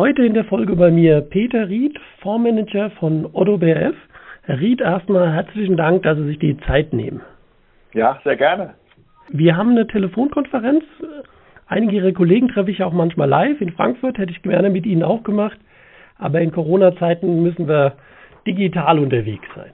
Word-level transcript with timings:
Heute 0.00 0.24
in 0.24 0.32
der 0.32 0.46
Folge 0.46 0.76
bei 0.76 0.90
mir 0.90 1.20
Peter 1.20 1.68
Ried, 1.68 2.00
Fondsmanager 2.22 2.88
von 2.92 3.28
Otto 3.34 3.58
BRF. 3.58 3.94
Herr 4.44 4.58
Ried, 4.58 4.80
erstmal 4.80 5.30
herzlichen 5.30 5.76
Dank, 5.76 6.04
dass 6.04 6.16
Sie 6.16 6.24
sich 6.24 6.38
die 6.38 6.56
Zeit 6.60 6.94
nehmen. 6.94 7.20
Ja, 7.92 8.18
sehr 8.24 8.36
gerne. 8.36 8.76
Wir 9.28 9.58
haben 9.58 9.72
eine 9.72 9.86
Telefonkonferenz. 9.86 10.84
Einige 11.66 11.96
Ihrer 11.96 12.12
Kollegen 12.12 12.48
treffe 12.48 12.70
ich 12.70 12.82
auch 12.82 12.94
manchmal 12.94 13.28
live. 13.28 13.60
In 13.60 13.72
Frankfurt 13.72 14.16
hätte 14.16 14.32
ich 14.32 14.40
gerne 14.40 14.70
mit 14.70 14.86
Ihnen 14.86 15.02
auch 15.02 15.22
gemacht. 15.22 15.58
Aber 16.16 16.40
in 16.40 16.50
Corona-Zeiten 16.50 17.42
müssen 17.42 17.68
wir 17.68 17.92
digital 18.46 19.00
unterwegs 19.00 19.48
sein. 19.54 19.72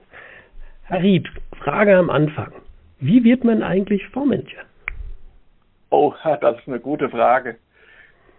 Herr 0.86 1.04
Ried, 1.04 1.28
Frage 1.62 1.96
am 1.96 2.10
Anfang. 2.10 2.50
Wie 2.98 3.22
wird 3.22 3.44
man 3.44 3.62
eigentlich 3.62 4.04
Fondsmanager? 4.08 4.64
Oh, 5.90 6.12
das 6.40 6.58
ist 6.58 6.66
eine 6.66 6.80
gute 6.80 7.10
Frage. 7.10 7.58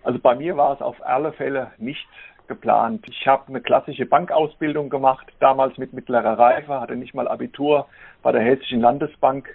Also 0.07 0.19
bei 0.19 0.35
mir 0.35 0.55
war 0.55 0.73
es 0.73 0.81
auf 0.81 1.05
alle 1.05 1.33
Fälle 1.33 1.71
nicht 1.79 2.07
geplant. 2.47 3.03
Ich 3.09 3.27
habe 3.27 3.49
eine 3.49 3.59
klassische 3.59 4.05
Bankausbildung 4.05 4.89
gemacht, 4.89 5.27
damals 5.41 5.77
mit 5.77 5.91
mittlerer 5.91 6.39
Reife, 6.39 6.79
hatte 6.79 6.95
nicht 6.95 7.13
mal 7.13 7.27
Abitur 7.27 7.87
bei 8.23 8.31
der 8.31 8.41
Hessischen 8.41 8.79
Landesbank 8.79 9.49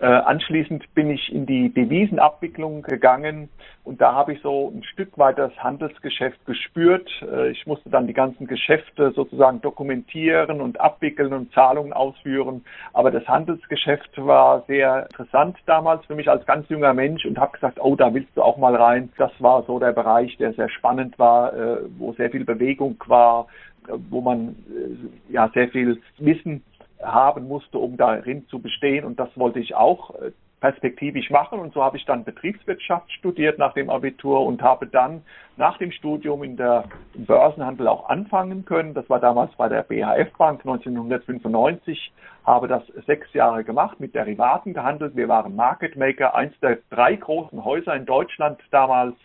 äh, 0.00 0.06
anschließend 0.06 0.94
bin 0.94 1.10
ich 1.10 1.32
in 1.32 1.46
die 1.46 1.70
Devisenabwicklung 1.70 2.82
gegangen 2.82 3.48
und 3.88 4.02
da 4.02 4.12
habe 4.12 4.34
ich 4.34 4.42
so 4.42 4.70
ein 4.74 4.84
Stück 4.84 5.16
weit 5.16 5.38
das 5.38 5.50
Handelsgeschäft 5.56 6.44
gespürt. 6.44 7.10
Äh, 7.22 7.52
ich 7.52 7.66
musste 7.66 7.88
dann 7.88 8.06
die 8.06 8.12
ganzen 8.12 8.46
Geschäfte 8.46 9.12
sozusagen 9.12 9.62
dokumentieren 9.62 10.60
und 10.60 10.78
abwickeln 10.78 11.32
und 11.32 11.52
Zahlungen 11.54 11.94
ausführen. 11.94 12.64
Aber 12.92 13.10
das 13.10 13.26
Handelsgeschäft 13.26 14.10
war 14.18 14.62
sehr 14.66 15.06
interessant 15.10 15.56
damals 15.64 16.04
für 16.04 16.14
mich 16.14 16.28
als 16.28 16.44
ganz 16.44 16.68
junger 16.68 16.92
Mensch 16.92 17.24
und 17.24 17.38
habe 17.38 17.52
gesagt, 17.52 17.78
oh, 17.80 17.96
da 17.96 18.12
willst 18.12 18.36
du 18.36 18.42
auch 18.42 18.58
mal 18.58 18.76
rein. 18.76 19.10
Das 19.16 19.32
war 19.38 19.62
so 19.62 19.78
der 19.78 19.92
Bereich, 19.92 20.36
der 20.36 20.52
sehr 20.52 20.68
spannend 20.68 21.18
war, 21.18 21.54
äh, 21.54 21.78
wo 21.96 22.12
sehr 22.12 22.30
viel 22.30 22.44
Bewegung 22.44 23.02
war, 23.06 23.46
äh, 23.88 23.92
wo 24.10 24.20
man 24.20 24.50
äh, 24.68 25.32
ja 25.32 25.50
sehr 25.54 25.68
viel 25.70 25.98
Wissen 26.18 26.62
haben 27.02 27.46
musste, 27.46 27.78
um 27.78 27.96
darin 27.96 28.46
zu 28.48 28.60
bestehen. 28.60 29.04
Und 29.04 29.18
das 29.18 29.28
wollte 29.36 29.60
ich 29.60 29.74
auch 29.74 30.14
äh, 30.16 30.32
perspektivisch 30.60 31.30
machen. 31.30 31.58
Und 31.58 31.72
so 31.72 31.82
habe 31.82 31.96
ich 31.96 32.04
dann 32.04 32.24
Betriebswirtschaft 32.24 33.10
studiert 33.12 33.58
nach 33.58 33.74
dem 33.74 33.90
Abitur 33.90 34.44
und 34.44 34.62
habe 34.62 34.86
dann 34.86 35.22
nach 35.56 35.78
dem 35.78 35.90
Studium 35.90 36.42
in 36.42 36.56
der 36.56 36.84
im 37.14 37.26
Börsenhandel 37.26 37.88
auch 37.88 38.08
anfangen 38.08 38.64
können. 38.64 38.94
Das 38.94 39.08
war 39.10 39.20
damals 39.20 39.52
bei 39.56 39.68
der 39.68 39.82
BHF 39.82 40.32
Bank 40.36 40.60
1995, 40.60 42.12
habe 42.44 42.68
das 42.68 42.82
sechs 43.06 43.32
Jahre 43.34 43.64
gemacht, 43.64 44.00
mit 44.00 44.14
Derivaten 44.14 44.72
gehandelt. 44.72 45.16
Wir 45.16 45.28
waren 45.28 45.56
Market 45.56 45.96
Maker, 45.96 46.34
eins 46.34 46.58
der 46.60 46.78
drei 46.90 47.16
großen 47.16 47.64
Häuser 47.64 47.94
in 47.94 48.06
Deutschland 48.06 48.60
damals. 48.70 49.16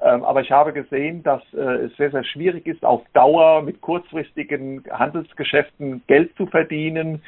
Ähm, 0.00 0.24
aber 0.24 0.40
ich 0.40 0.50
habe 0.50 0.72
gesehen, 0.72 1.22
dass 1.22 1.42
äh, 1.54 1.86
es 1.86 1.96
sehr, 1.96 2.10
sehr 2.10 2.24
schwierig 2.24 2.66
ist, 2.66 2.84
auf 2.84 3.02
Dauer 3.12 3.62
mit 3.62 3.80
kurzfristigen 3.80 4.84
Handelsgeschäften 4.90 6.02
Geld 6.06 6.34
zu 6.36 6.46
verdienen. 6.46 7.22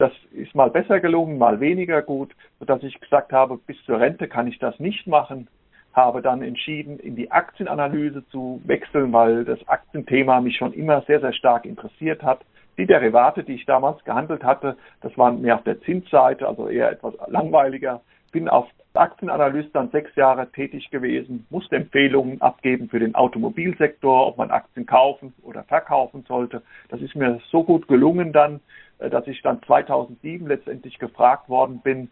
Das 0.00 0.12
ist 0.32 0.54
mal 0.54 0.70
besser 0.70 0.98
gelungen, 0.98 1.36
mal 1.36 1.60
weniger 1.60 2.00
gut, 2.00 2.34
sodass 2.58 2.82
ich 2.82 2.98
gesagt 3.00 3.34
habe, 3.34 3.58
bis 3.58 3.76
zur 3.84 4.00
Rente 4.00 4.28
kann 4.28 4.46
ich 4.46 4.58
das 4.58 4.80
nicht 4.80 5.06
machen. 5.06 5.46
Habe 5.92 6.22
dann 6.22 6.40
entschieden, 6.40 6.98
in 6.98 7.16
die 7.16 7.30
Aktienanalyse 7.30 8.26
zu 8.28 8.62
wechseln, 8.64 9.12
weil 9.12 9.44
das 9.44 9.58
Aktienthema 9.68 10.40
mich 10.40 10.56
schon 10.56 10.72
immer 10.72 11.02
sehr, 11.02 11.20
sehr 11.20 11.34
stark 11.34 11.66
interessiert 11.66 12.22
hat. 12.22 12.40
Die 12.78 12.86
Derivate, 12.86 13.44
die 13.44 13.52
ich 13.52 13.66
damals 13.66 14.02
gehandelt 14.04 14.42
hatte, 14.42 14.78
das 15.02 15.18
waren 15.18 15.42
mehr 15.42 15.56
auf 15.56 15.64
der 15.64 15.78
Zinsseite, 15.82 16.48
also 16.48 16.70
eher 16.70 16.90
etwas 16.90 17.12
langweiliger. 17.26 18.00
Bin 18.32 18.48
auf 18.48 18.68
Aktienanalyst 18.94 19.74
dann 19.74 19.90
sechs 19.90 20.16
Jahre 20.16 20.50
tätig 20.50 20.90
gewesen, 20.90 21.46
musste 21.50 21.76
Empfehlungen 21.76 22.40
abgeben 22.40 22.88
für 22.88 23.00
den 23.00 23.14
Automobilsektor, 23.14 24.28
ob 24.28 24.38
man 24.38 24.50
Aktien 24.50 24.86
kaufen 24.86 25.34
oder 25.42 25.62
verkaufen 25.64 26.24
sollte. 26.26 26.62
Das 26.88 27.02
ist 27.02 27.14
mir 27.14 27.38
so 27.50 27.64
gut 27.64 27.86
gelungen 27.86 28.32
dann, 28.32 28.60
dass 29.08 29.26
ich 29.26 29.40
dann 29.42 29.62
2007 29.62 30.46
letztendlich 30.46 30.98
gefragt 30.98 31.48
worden 31.48 31.80
bin, 31.80 32.10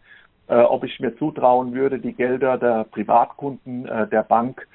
äh, 0.49 0.55
ob 0.61 0.83
ich 0.83 0.99
mir 0.99 1.15
zutrauen 1.15 1.75
würde, 1.75 1.99
die 1.99 2.13
Gelder 2.13 2.57
der 2.57 2.83
Privatkunden 2.85 3.87
äh, 3.87 4.07
der 4.07 4.23
Bank 4.23 4.67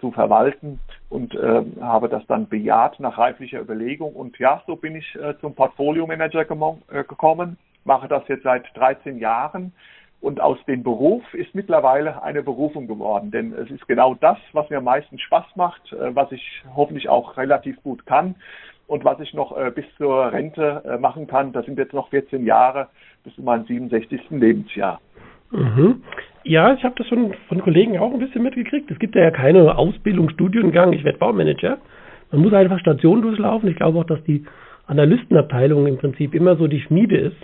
zu 0.00 0.12
verwalten 0.12 0.78
und 1.08 1.34
habe 1.80 2.08
das 2.08 2.24
dann 2.28 2.48
bejaht 2.48 3.00
nach 3.00 3.18
reiflicher 3.18 3.60
Überlegung. 3.60 4.14
Und 4.14 4.38
ja, 4.38 4.62
so 4.68 4.76
bin 4.76 4.94
ich 4.94 5.18
zum 5.40 5.56
Portfolio-Manager 5.56 6.44
gekommen, 6.44 7.56
mache 7.82 8.06
das 8.06 8.22
jetzt 8.28 8.44
seit 8.44 8.64
13 8.76 9.18
Jahren. 9.18 9.72
Und 10.20 10.40
aus 10.40 10.58
dem 10.68 10.84
Beruf 10.84 11.22
ist 11.34 11.56
mittlerweile 11.56 12.22
eine 12.22 12.44
Berufung 12.44 12.86
geworden, 12.86 13.32
denn 13.32 13.52
es 13.52 13.68
ist 13.68 13.88
genau 13.88 14.14
das, 14.14 14.38
was 14.52 14.70
mir 14.70 14.78
am 14.78 14.84
meisten 14.84 15.18
Spaß 15.18 15.56
macht, 15.56 15.96
was 15.98 16.30
ich 16.30 16.62
hoffentlich 16.76 17.08
auch 17.08 17.36
relativ 17.36 17.82
gut 17.82 18.06
kann 18.06 18.36
und 18.86 19.04
was 19.04 19.20
ich 19.20 19.34
noch 19.34 19.56
äh, 19.56 19.70
bis 19.70 19.84
zur 19.96 20.32
Rente 20.32 20.82
äh, 20.84 20.98
machen 20.98 21.26
kann. 21.26 21.52
Das 21.52 21.64
sind 21.66 21.78
jetzt 21.78 21.94
noch 21.94 22.08
14 22.10 22.44
Jahre 22.44 22.88
bis 23.24 23.34
zu 23.34 23.42
meinem 23.42 23.64
67. 23.64 24.20
Lebensjahr. 24.30 25.00
Mhm. 25.50 26.02
Ja, 26.44 26.74
ich 26.74 26.84
habe 26.84 26.94
das 26.98 27.06
schon 27.06 27.34
von 27.48 27.62
Kollegen 27.62 27.98
auch 27.98 28.12
ein 28.12 28.18
bisschen 28.18 28.42
mitgekriegt. 28.42 28.90
Es 28.90 28.98
gibt 28.98 29.14
ja 29.14 29.30
keine 29.30 29.78
Ausbildung, 29.78 30.28
Studiengang, 30.30 30.92
ich 30.92 31.04
werde 31.04 31.18
Baumanager. 31.18 31.78
Man 32.30 32.42
muss 32.42 32.52
einfach 32.52 32.78
Stationen 32.80 33.22
durchlaufen. 33.22 33.68
Ich 33.68 33.76
glaube 33.76 33.98
auch, 33.98 34.04
dass 34.04 34.22
die 34.24 34.44
Analystenabteilung 34.86 35.86
im 35.86 35.96
Prinzip 35.96 36.34
immer 36.34 36.56
so 36.56 36.66
die 36.66 36.80
Schmiede 36.80 37.16
ist. 37.16 37.36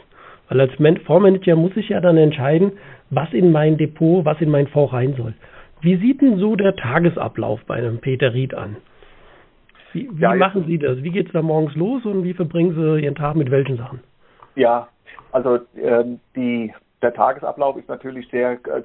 Weil 0.48 0.60
als 0.60 0.72
Fondsmanager 0.74 1.56
muss 1.56 1.76
ich 1.76 1.88
ja 1.90 2.00
dann 2.00 2.16
entscheiden, 2.16 2.72
was 3.08 3.32
in 3.32 3.52
mein 3.52 3.78
Depot, 3.78 4.24
was 4.24 4.40
in 4.40 4.50
mein 4.50 4.66
Fonds 4.66 4.92
rein 4.92 5.14
soll. 5.16 5.34
Wie 5.80 5.96
sieht 5.96 6.20
denn 6.20 6.38
so 6.38 6.56
der 6.56 6.76
Tagesablauf 6.76 7.60
bei 7.66 7.76
einem 7.76 7.98
Peter 7.98 8.34
Ried 8.34 8.54
an? 8.54 8.76
Wie, 9.92 10.08
wie 10.12 10.22
ja, 10.22 10.34
machen 10.34 10.64
Sie 10.66 10.78
das? 10.78 11.02
Wie 11.02 11.10
geht 11.10 11.26
es 11.26 11.32
da 11.32 11.42
morgens 11.42 11.74
los 11.74 12.04
und 12.04 12.24
wie 12.24 12.34
verbringen 12.34 12.74
Sie 12.74 13.04
Ihren 13.04 13.14
Tag 13.14 13.36
mit 13.36 13.50
welchen 13.50 13.76
Sachen? 13.76 14.00
Ja, 14.54 14.88
also 15.32 15.60
ähm, 15.76 16.20
die, 16.36 16.72
der 17.02 17.14
Tagesablauf 17.14 17.76
ist 17.76 17.88
natürlich 17.88 18.28
sehr 18.30 18.52
äh, 18.52 18.82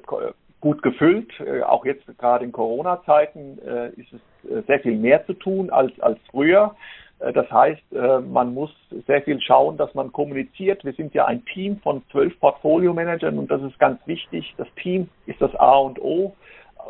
gut 0.60 0.82
gefüllt. 0.82 1.32
Äh, 1.40 1.62
auch 1.62 1.84
jetzt 1.84 2.06
gerade 2.18 2.44
in 2.44 2.52
Corona-Zeiten 2.52 3.58
äh, 3.66 3.88
ist 4.00 4.12
es 4.12 4.50
äh, 4.50 4.62
sehr 4.66 4.80
viel 4.80 4.96
mehr 4.96 5.24
zu 5.26 5.34
tun 5.34 5.70
als, 5.70 5.98
als 6.00 6.18
früher. 6.30 6.74
Äh, 7.18 7.32
das 7.32 7.50
heißt, 7.50 7.92
äh, 7.92 8.18
man 8.20 8.54
muss 8.54 8.70
sehr 9.06 9.22
viel 9.22 9.40
schauen, 9.40 9.76
dass 9.76 9.94
man 9.94 10.12
kommuniziert. 10.12 10.84
Wir 10.84 10.92
sind 10.92 11.14
ja 11.14 11.26
ein 11.26 11.44
Team 11.46 11.78
von 11.80 12.02
zwölf 12.10 12.38
Portfolio-Managern 12.40 13.38
und 13.38 13.50
das 13.50 13.62
ist 13.62 13.78
ganz 13.78 14.04
wichtig. 14.06 14.54
Das 14.56 14.68
Team 14.82 15.08
ist 15.26 15.40
das 15.40 15.54
A 15.56 15.76
und 15.76 16.00
O. 16.00 16.34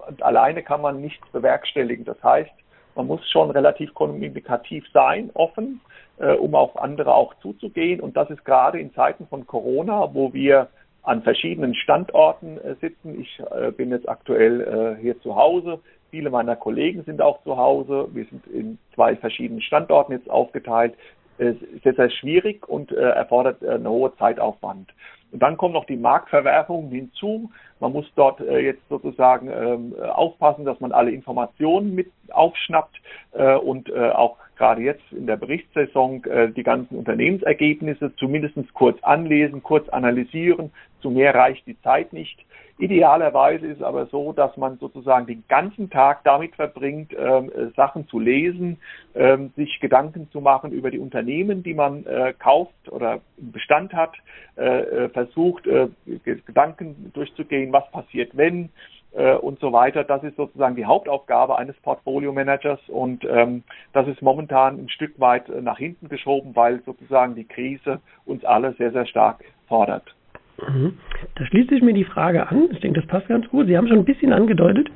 Und 0.09 0.22
alleine 0.22 0.62
kann 0.62 0.83
man 0.83 1.00
nichts 1.00 1.27
bewerkstelligen. 1.33 2.04
Das 2.04 2.22
heißt, 2.22 2.50
man 2.97 3.07
muss 3.07 3.29
schon 3.31 3.51
relativ 3.51 3.93
kommunikativ 3.95 4.84
sein, 4.93 5.31
offen, 5.34 5.81
äh, 6.19 6.33
um 6.33 6.55
auf 6.55 6.81
andere 6.81 7.15
auch 7.15 7.34
zuzugehen. 7.41 8.01
Und 8.01 8.17
das 8.17 8.31
ist 8.31 8.45
gerade 8.45 8.81
in 8.81 8.93
Zeiten 8.95 9.27
von 9.27 9.47
Corona, 9.47 10.15
wo 10.15 10.33
wir 10.33 10.69
an 11.03 11.23
verschiedenen 11.23 11.75
Standorten 11.75 12.59
äh, 12.59 12.75
sitzen. 12.81 13.21
Ich 13.21 13.41
äh, 13.51 13.71
bin 13.71 13.91
jetzt 13.91 14.09
aktuell 14.09 14.97
äh, 14.99 15.01
hier 15.01 15.21
zu 15.21 15.37
Hause. 15.37 15.79
Viele 16.11 16.31
meiner 16.31 16.57
Kollegen 16.57 17.05
sind 17.05 17.23
auch 17.23 17.43
zu 17.45 17.57
Hause. 17.57 18.09
Wir 18.12 18.25
sind 18.25 18.47
in 18.49 18.79
zwei 18.95 19.15
verschiedenen 19.17 19.61
Standorten 19.61 20.13
jetzt 20.13 20.28
aufgeteilt. 20.31 20.95
Es 21.39 21.57
ist 21.61 21.83
sehr, 21.83 21.95
sehr 21.95 22.10
schwierig 22.10 22.66
und 22.69 22.91
äh, 22.93 22.97
erfordert 22.97 23.63
äh, 23.63 23.71
einen 23.71 23.87
hohen 23.87 24.13
Zeitaufwand. 24.19 24.91
Und 25.33 25.43
dann 25.43 25.57
kommen 25.57 25.75
noch 25.75 25.84
die 25.84 25.97
Marktverwerfungen 25.97 26.91
hinzu. 26.91 27.51
Man 27.81 27.93
muss 27.93 28.11
dort 28.15 28.41
äh, 28.41 28.59
jetzt 28.59 28.89
sozusagen 28.89 29.49
ähm, 29.49 29.95
aufpassen, 30.01 30.65
dass 30.65 30.81
man 30.81 30.93
alle 30.93 31.11
Informationen 31.11 31.95
mit 31.95 32.11
aufschnappt 32.31 33.01
äh, 33.33 33.55
und 33.55 33.89
äh, 33.91 34.11
auch 34.11 34.37
gerade 34.57 34.81
jetzt 34.81 35.05
in 35.13 35.27
der 35.27 35.37
Berichtssaison 35.37 36.25
äh, 36.25 36.51
die 36.51 36.63
ganzen 36.63 36.97
Unternehmensergebnisse 36.97 38.15
zumindest 38.17 38.57
kurz 38.73 39.03
anlesen, 39.03 39.63
kurz 39.63 39.89
analysieren. 39.91 40.71
Zu 41.03 41.11
mehr 41.11 41.34
reicht 41.34 41.67
die 41.67 41.81
Zeit 41.83 42.13
nicht. 42.13 42.47
Idealerweise 42.78 43.67
ist 43.67 43.79
es 43.79 43.83
aber 43.83 44.05
so, 44.07 44.34
dass 44.34 44.55
man 44.59 44.77
sozusagen 44.79 45.27
den 45.27 45.45
ganzen 45.49 45.89
Tag 45.89 46.25
damit 46.25 46.55
verbringt, 46.57 47.15
ähm, 47.19 47.51
äh, 47.51 47.69
Sachen 47.75 48.07
zu 48.07 48.19
lesen, 48.19 48.79
ähm, 49.15 49.51
sich 49.57 49.81
Gedanken 49.81 50.29
zu 50.31 50.43
machen 50.43 50.72
über 50.72 50.91
die 50.91 50.99
Unternehmen, 50.99 51.63
die 51.63 51.72
man 51.72 52.05
äh, 52.05 52.34
kauft 52.39 52.75
oder 52.91 53.21
Bestand 53.39 53.95
hat, 53.95 54.13
äh, 54.59 54.81
äh 54.81 55.09
versucht, 55.09 55.67
äh, 55.67 55.89
Gedanken 56.25 57.13
durchzugehen, 57.15 57.66
was 57.72 57.91
passiert, 57.91 58.36
wenn, 58.36 58.71
äh, 59.16 59.34
und 59.34 59.59
so 59.60 59.72
weiter. 59.72 60.04
Das 60.04 60.22
ist 60.22 60.36
sozusagen 60.36 60.77
die 60.77 60.84
Hauptaufgabe 60.84 61.59
eines 61.59 61.77
Portfolio-Managers 61.80 62.80
und 62.89 63.24
ähm, 63.24 63.63
das 63.92 64.07
ist 64.09 64.22
momentan 64.22 64.78
ein 64.78 64.89
Stück 64.89 65.18
weit 65.18 65.48
äh, 65.48 65.63
nach 65.63 65.78
hinten 65.78 66.09
geschoben, 66.09 66.54
weil 66.54 66.83
sozusagen 66.84 67.34
die 67.34 67.45
Krise 67.45 68.01
uns 68.24 68.45
alle 68.45 68.74
sehr, 68.74 68.92
sehr 68.92 69.07
stark 69.07 69.45
fordert. 69.68 70.15
Mhm. 70.60 70.98
Da 71.34 71.47
schließt 71.47 71.71
sich 71.71 71.83
mir 71.83 71.95
die 71.95 72.04
Frage 72.04 72.48
an, 72.48 72.68
ich 72.72 72.80
denke, 72.80 73.01
das 73.01 73.09
passt 73.09 73.28
ganz 73.28 73.48
gut. 73.48 73.66
Sie 73.66 73.77
haben 73.77 73.89
schon 73.89 73.98
ein 73.98 74.04
bisschen 74.04 74.33
angedeutet, 74.33 74.91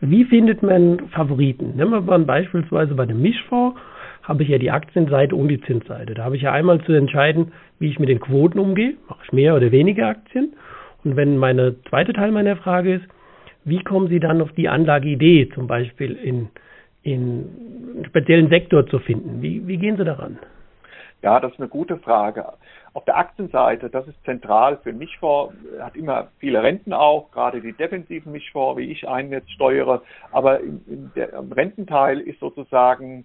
wie 0.00 0.24
findet 0.24 0.62
man 0.62 1.08
Favoriten? 1.10 1.76
Nehmen 1.76 2.06
wir 2.06 2.18
beispielsweise 2.18 2.94
bei 2.94 3.06
dem 3.06 3.22
Mischfonds, 3.22 3.78
habe 4.22 4.42
ich 4.42 4.48
ja 4.48 4.58
die 4.58 4.70
Aktienseite 4.70 5.36
und 5.36 5.48
die 5.48 5.60
Zinsseite. 5.60 6.14
Da 6.14 6.24
habe 6.24 6.36
ich 6.36 6.42
ja 6.42 6.52
einmal 6.52 6.80
zu 6.82 6.92
entscheiden, 6.92 7.52
wie 7.78 7.88
ich 7.88 7.98
mit 7.98 8.08
den 8.08 8.20
Quoten 8.20 8.58
umgehe, 8.58 8.96
mache 9.08 9.20
ich 9.24 9.32
mehr 9.32 9.54
oder 9.54 9.70
weniger 9.70 10.08
Aktien. 10.08 10.54
Und 11.04 11.16
wenn 11.16 11.36
meine 11.36 11.76
zweite 11.88 12.12
Teil 12.12 12.32
meiner 12.32 12.56
Frage 12.56 12.94
ist, 12.94 13.04
wie 13.64 13.82
kommen 13.82 14.08
Sie 14.08 14.20
dann 14.20 14.40
auf 14.40 14.52
die 14.52 14.68
Anlageidee, 14.68 15.48
zum 15.54 15.66
Beispiel 15.66 16.12
in, 16.12 16.48
in 17.02 17.48
einen 17.94 18.04
speziellen 18.06 18.48
Sektor 18.48 18.86
zu 18.86 18.98
finden? 18.98 19.42
Wie, 19.42 19.66
wie 19.66 19.78
gehen 19.78 19.96
Sie 19.96 20.04
daran? 20.04 20.38
Ja, 21.22 21.40
das 21.40 21.52
ist 21.52 21.58
eine 21.58 21.68
gute 21.68 21.96
Frage. 21.96 22.44
Auf 22.92 23.06
der 23.06 23.16
Aktienseite, 23.16 23.88
das 23.88 24.06
ist 24.06 24.22
zentral 24.24 24.76
für 24.82 24.92
Mischfonds, 24.92 25.54
hat 25.80 25.96
immer 25.96 26.28
viele 26.38 26.62
Renten 26.62 26.92
auch, 26.92 27.30
gerade 27.32 27.62
die 27.62 27.72
defensiven 27.72 28.30
Mischfonds, 28.30 28.78
wie 28.78 28.92
ich 28.92 29.08
einen 29.08 29.32
jetzt 29.32 29.50
steuere. 29.50 30.02
Aber 30.32 30.60
in, 30.60 30.82
in 30.86 31.10
der, 31.16 31.32
im 31.32 31.50
Rententeil 31.50 32.20
ist 32.20 32.40
sozusagen 32.40 33.24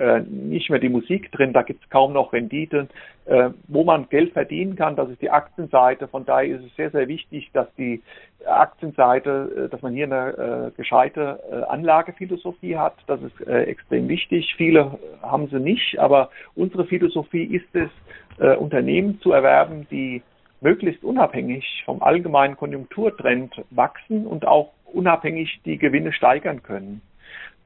äh, 0.00 0.20
nicht 0.20 0.70
mehr 0.70 0.78
die 0.78 0.88
Musik 0.88 1.30
drin, 1.32 1.52
da 1.52 1.62
gibt 1.62 1.84
es 1.84 1.90
kaum 1.90 2.12
noch 2.12 2.32
Renditen. 2.32 2.88
Äh, 3.26 3.50
wo 3.68 3.84
man 3.84 4.08
Geld 4.08 4.32
verdienen 4.32 4.74
kann, 4.74 4.96
das 4.96 5.08
ist 5.10 5.22
die 5.22 5.30
Aktienseite. 5.30 6.08
Von 6.08 6.24
daher 6.24 6.56
ist 6.56 6.64
es 6.64 6.74
sehr, 6.74 6.90
sehr 6.90 7.06
wichtig, 7.06 7.50
dass 7.52 7.72
die 7.76 8.02
Aktienseite, 8.44 9.66
äh, 9.66 9.68
dass 9.68 9.82
man 9.82 9.92
hier 9.92 10.06
eine 10.06 10.70
äh, 10.72 10.76
gescheite 10.76 11.38
äh, 11.50 11.62
Anlagephilosophie 11.64 12.76
hat. 12.76 12.94
Das 13.06 13.20
ist 13.22 13.40
extrem 13.46 14.08
wichtig. 14.08 14.54
Viele 14.56 14.98
haben 15.22 15.48
sie 15.48 15.60
nicht, 15.60 15.98
aber 15.98 16.30
unsere 16.54 16.84
Philosophie 16.86 17.44
ist 17.44 17.74
es, 17.74 17.90
Unternehmen 18.58 19.20
zu 19.20 19.32
erwerben, 19.32 19.86
die 19.90 20.22
möglichst 20.62 21.04
unabhängig 21.04 21.82
vom 21.84 22.02
allgemeinen 22.02 22.56
Konjunkturtrend 22.56 23.54
wachsen 23.68 24.26
und 24.26 24.46
auch 24.46 24.72
unabhängig 24.94 25.60
die 25.66 25.76
Gewinne 25.76 26.10
steigern 26.14 26.62
können. 26.62 27.02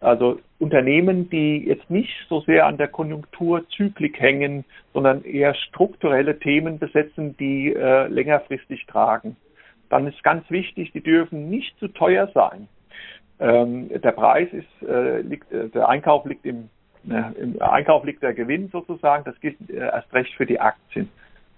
Also 0.04 0.38
Unternehmen, 0.58 1.30
die 1.30 1.64
jetzt 1.64 1.88
nicht 1.88 2.12
so 2.28 2.42
sehr 2.42 2.66
an 2.66 2.76
der 2.76 2.88
Konjunkturzyklik 2.88 4.20
hängen, 4.20 4.64
sondern 4.92 5.24
eher 5.24 5.54
strukturelle 5.54 6.38
Themen 6.38 6.78
besetzen, 6.78 7.34
die 7.38 7.72
äh, 7.72 8.06
längerfristig 8.08 8.84
tragen. 8.86 9.36
Dann 9.88 10.06
ist 10.06 10.22
ganz 10.22 10.48
wichtig, 10.50 10.92
die 10.92 11.00
dürfen 11.00 11.48
nicht 11.48 11.78
zu 11.78 11.88
teuer 11.88 12.30
sein. 12.34 12.68
Ähm, 13.40 13.88
der 13.88 14.12
Preis 14.12 14.48
ist, 14.52 14.88
äh, 14.88 15.22
liegt, 15.22 15.50
äh, 15.50 15.70
der 15.70 15.88
Einkauf 15.88 16.26
liegt 16.26 16.44
im, 16.44 16.68
im 17.04 17.60
Einkauf 17.60 18.04
liegt 18.04 18.22
der 18.22 18.34
Gewinn 18.34 18.68
sozusagen. 18.68 19.24
Das 19.24 19.40
gilt 19.40 19.56
äh, 19.70 19.76
erst 19.76 20.12
recht 20.12 20.34
für 20.34 20.46
die 20.46 20.60
Aktien. 20.60 21.08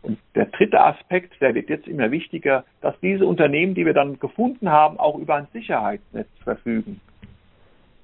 Und 0.02 0.18
der 0.36 0.46
dritte 0.46 0.80
Aspekt, 0.80 1.40
der 1.40 1.52
wird 1.56 1.68
jetzt 1.68 1.88
immer 1.88 2.12
wichtiger, 2.12 2.64
dass 2.80 2.94
diese 3.00 3.26
Unternehmen, 3.26 3.74
die 3.74 3.84
wir 3.84 3.94
dann 3.94 4.20
gefunden 4.20 4.70
haben, 4.70 5.00
auch 5.00 5.18
über 5.18 5.34
ein 5.34 5.48
Sicherheitsnetz 5.52 6.28
verfügen. 6.44 7.00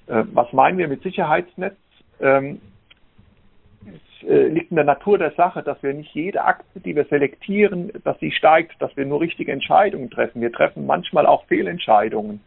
Äh, 0.06 0.24
was 0.32 0.52
meinen 0.52 0.78
wir 0.78 0.88
mit 0.88 1.02
Sicherheitsnetz? 1.02 1.76
Ähm, 2.20 2.60
es 3.86 4.28
äh, 4.28 4.48
liegt 4.48 4.70
in 4.70 4.76
der 4.76 4.84
Natur 4.84 5.18
der 5.18 5.32
Sache, 5.32 5.62
dass 5.62 5.82
wir 5.82 5.92
nicht 5.92 6.14
jede 6.14 6.44
Aktie, 6.44 6.80
die 6.80 6.94
wir 6.94 7.04
selektieren, 7.06 7.92
dass 8.04 8.18
sie 8.20 8.30
steigt, 8.30 8.80
dass 8.80 8.96
wir 8.96 9.04
nur 9.04 9.20
richtige 9.20 9.52
Entscheidungen 9.52 10.10
treffen. 10.10 10.40
Wir 10.40 10.52
treffen 10.52 10.86
manchmal 10.86 11.26
auch 11.26 11.44
Fehlentscheidungen. 11.46 12.40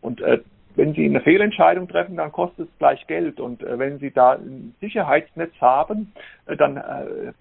Und 0.00 0.20
äh, 0.20 0.40
wenn 0.74 0.94
Sie 0.94 1.04
eine 1.04 1.20
Fehlentscheidung 1.20 1.86
treffen, 1.86 2.16
dann 2.16 2.32
kostet 2.32 2.66
es 2.66 2.78
gleich 2.78 3.06
Geld. 3.06 3.40
Und 3.40 3.62
wenn 3.62 3.98
Sie 3.98 4.10
da 4.10 4.32
ein 4.32 4.74
Sicherheitsnetz 4.80 5.52
haben, 5.60 6.14
dann 6.46 6.82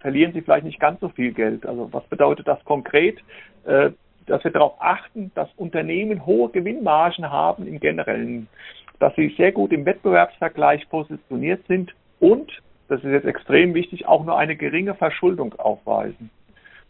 verlieren 0.01 0.33
Sie 0.33 0.41
vielleicht 0.41 0.65
nicht 0.65 0.81
ganz 0.81 0.99
so 0.99 1.07
viel 1.07 1.31
Geld. 1.31 1.65
Also 1.65 1.87
was 1.93 2.03
bedeutet 2.07 2.45
das 2.49 2.61
konkret? 2.65 3.19
Dass 3.63 4.43
wir 4.43 4.51
darauf 4.51 4.73
achten, 4.79 5.31
dass 5.33 5.47
Unternehmen 5.55 6.25
hohe 6.25 6.49
Gewinnmargen 6.49 7.31
haben 7.31 7.65
im 7.67 7.79
generellen 7.79 8.49
dass 9.01 9.15
sie 9.15 9.33
sehr 9.35 9.51
gut 9.51 9.73
im 9.73 9.83
Wettbewerbsvergleich 9.83 10.87
positioniert 10.87 11.65
sind 11.67 11.91
und, 12.19 12.51
das 12.87 13.03
ist 13.03 13.09
jetzt 13.09 13.25
extrem 13.25 13.73
wichtig, 13.73 14.05
auch 14.05 14.23
nur 14.23 14.37
eine 14.37 14.55
geringe 14.55 14.93
Verschuldung 14.93 15.55
aufweisen. 15.57 16.29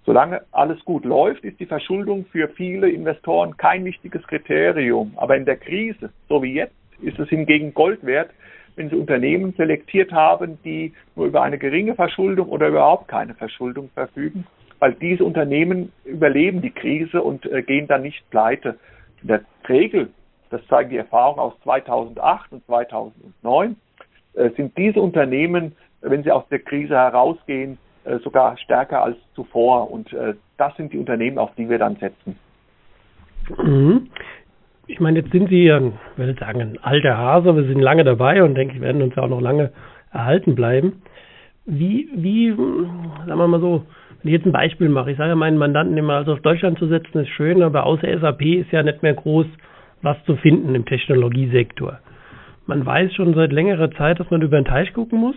Solange 0.06 0.42
alles 0.52 0.84
gut 0.84 1.06
läuft, 1.06 1.46
ist 1.46 1.58
die 1.62 1.66
Verschuldung 1.66 2.26
für 2.26 2.50
viele 2.50 2.90
Investoren 2.90 3.56
kein 3.56 3.86
wichtiges 3.86 4.28
Kriterium. 4.28 5.14
Aber 5.16 5.38
in 5.38 5.46
der 5.46 5.56
Krise, 5.56 6.10
so 6.28 6.44
wie 6.44 6.56
jetzt, 6.56 6.76
ist 7.02 7.18
es 7.18 7.30
hingegen 7.30 7.74
Gold 7.74 8.06
wert, 8.06 8.32
wenn 8.76 8.90
Sie 8.90 8.96
Unternehmen 8.96 9.54
selektiert 9.56 10.12
haben, 10.12 10.58
die 10.66 10.92
nur 11.16 11.28
über 11.28 11.44
eine 11.44 11.58
geringe 11.58 11.96
Verschuldung 11.96 12.50
oder 12.50 12.68
überhaupt 12.68 13.08
keine 13.08 13.36
Verschuldung 13.36 13.90
verfügen, 13.94 14.46
weil 14.80 14.96
diese 14.96 15.24
Unternehmen 15.24 15.94
überleben 16.04 16.62
die 16.62 16.72
Krise 16.72 17.22
und 17.22 17.46
äh, 17.46 17.62
gehen 17.62 17.88
dann 17.88 18.02
nicht 18.02 18.30
pleite. 18.32 18.78
In 19.22 19.30
der 19.30 19.42
Regel 19.70 20.10
das 20.52 20.62
zeigen 20.68 20.90
die 20.90 20.98
Erfahrungen 20.98 21.40
aus 21.40 21.54
2008 21.64 22.52
und 22.52 22.66
2009, 22.66 23.76
äh, 24.34 24.50
sind 24.52 24.78
diese 24.78 25.02
Unternehmen, 25.02 25.76
wenn 26.02 26.24
sie 26.24 26.32
aus 26.32 26.48
der 26.50 26.60
Krise 26.60 26.96
herausgehen, 26.96 27.78
äh, 28.04 28.18
sogar 28.20 28.58
stärker 28.58 29.04
als 29.04 29.18
zuvor. 29.34 29.90
Und 29.90 30.12
äh, 30.14 30.36
das 30.58 30.76
sind 30.76 30.94
die 30.94 30.98
Unternehmen, 30.98 31.38
auf 31.38 31.52
die 31.56 31.70
wir 31.70 31.80
dann 31.80 31.96
setzen. 31.96 32.38
Mhm. 33.58 34.10
Ich 34.88 35.00
meine, 35.00 35.20
jetzt 35.20 35.32
sind 35.32 35.50
Sie, 35.50 35.68
ich 35.68 36.18
will 36.18 36.38
sagen, 36.38 36.62
ein 36.62 36.80
alter 36.82 37.18
Hase, 37.18 37.56
wir 37.56 37.64
sind 37.64 37.80
lange 37.80 38.04
dabei 38.04 38.44
und 38.44 38.56
denke 38.56 38.82
werden 38.82 39.02
uns 39.02 39.18
auch 39.18 39.30
noch 39.30 39.40
lange 39.40 39.72
erhalten 40.12 40.56
bleiben. 40.56 41.02
Wie, 41.66 42.10
wie, 42.14 42.50
sagen 42.50 43.38
wir 43.38 43.48
mal 43.48 43.62
so, 43.62 43.84
wenn 44.22 44.34
ich 44.34 44.38
jetzt 44.38 44.46
ein 44.46 44.52
Beispiel 44.52 44.90
mache, 44.90 45.12
ich 45.12 45.18
sage 45.18 45.30
ja 45.30 45.36
meinen 45.36 45.58
Mandanten 45.58 45.98
immer, 45.98 46.16
also 46.16 46.34
auf 46.34 46.42
Deutschland 46.42 46.78
zu 46.78 46.88
setzen 46.88 47.20
ist 47.20 47.30
schön, 47.30 47.62
aber 47.62 47.86
außer 47.86 48.20
SAP 48.20 48.42
ist 48.42 48.72
ja 48.72 48.84
nicht 48.84 49.02
mehr 49.02 49.14
groß 49.14 49.46
was 50.02 50.24
zu 50.26 50.36
finden 50.36 50.76
im 50.76 50.86
Technologiesektor. 50.86 52.00
Man 52.68 52.86
weiß 52.86 53.14
schon 53.14 53.34
seit 53.34 53.52
längerer 53.52 53.92
Zeit, 53.92 54.20
dass 54.20 54.30
man 54.30 54.42
über 54.42 54.60
den 54.60 54.66
Teich 54.66 54.94
gucken 54.94 55.20
muss. 55.20 55.36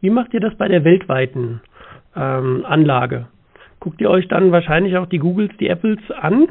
Wie 0.00 0.10
macht 0.10 0.34
ihr 0.34 0.40
das 0.40 0.54
bei 0.56 0.68
der 0.68 0.84
weltweiten 0.84 1.60
ähm, 2.16 2.64
Anlage? 2.66 3.26
Guckt 3.80 4.00
ihr 4.00 4.10
euch 4.10 4.28
dann 4.28 4.52
wahrscheinlich 4.52 4.96
auch 4.96 5.06
die 5.06 5.18
Googles, 5.18 5.50
die 5.58 5.68
Apples 5.68 6.00
an? 6.10 6.48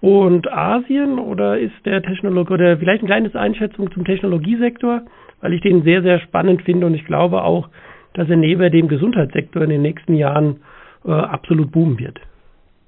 Und 0.00 0.52
Asien 0.52 1.18
oder 1.18 1.58
ist 1.58 1.74
der 1.84 2.02
Technologie 2.02 2.52
oder 2.52 2.76
vielleicht 2.76 3.02
eine 3.02 3.08
kleine 3.08 3.34
Einschätzung 3.34 3.90
zum 3.92 4.04
Technologiesektor, 4.04 5.02
weil 5.40 5.52
ich 5.54 5.62
den 5.62 5.82
sehr, 5.82 6.02
sehr 6.02 6.20
spannend 6.20 6.62
finde 6.62 6.86
und 6.86 6.94
ich 6.94 7.04
glaube 7.06 7.42
auch, 7.42 7.68
dass 8.14 8.28
er 8.28 8.36
neben 8.36 8.70
dem 8.72 8.88
Gesundheitssektor 8.88 9.62
in 9.62 9.70
den 9.70 9.82
nächsten 9.82 10.14
Jahren 10.14 10.60
äh, 11.04 11.12
absolut 11.12 11.72
boomen 11.72 11.98
wird. 11.98 12.20